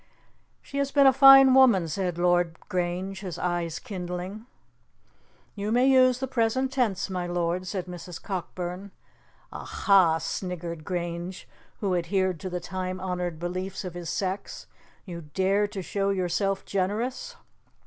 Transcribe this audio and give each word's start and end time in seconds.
"She 0.63 0.79
has 0.79 0.91
been 0.91 1.05
a 1.05 1.13
fine 1.13 1.53
woman," 1.53 1.87
said 1.87 2.17
Lord 2.17 2.57
Grange, 2.69 3.19
his 3.19 3.37
eye 3.37 3.69
kindling. 3.83 4.47
"You 5.53 5.71
may 5.71 5.85
use 5.87 6.17
the 6.19 6.27
present 6.27 6.71
tense, 6.73 7.07
my 7.07 7.27
lord," 7.27 7.67
said 7.67 7.85
Mrs. 7.85 8.19
Cockburn. 8.19 8.89
"Aha!" 9.53 10.17
sniggered 10.17 10.83
Grange, 10.83 11.47
who 11.81 11.95
adhered 11.95 12.39
to 12.39 12.49
the 12.49 12.59
time 12.59 12.99
honoured 12.99 13.37
beliefs 13.37 13.85
of 13.85 13.93
his 13.93 14.09
sex, 14.09 14.65
"you 15.05 15.29
dare 15.35 15.67
to 15.67 15.83
show 15.83 16.09
yourself 16.09 16.65
generous!" 16.65 17.35